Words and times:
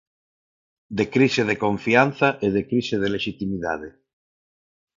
De 0.97 1.05
crise 1.13 1.41
de 1.49 1.55
confianza 1.65 2.27
e 2.45 2.47
de 2.55 2.61
crise 2.69 2.95
de 3.01 3.09
lexitimidade. 3.15 3.89